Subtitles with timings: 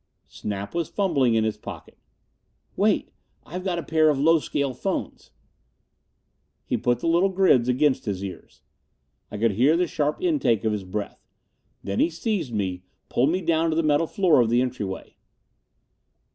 [0.27, 1.95] Snap was fumbling in his pocket.
[2.75, 3.11] "Wait,
[3.45, 5.29] I've got a pair of low scale phones."
[6.65, 8.63] He put the little grids against his ears.
[9.29, 11.23] I could hear the sharp intake of his breath.
[11.83, 15.17] Then he seized me, pulled me down to the metal floor of the entryway.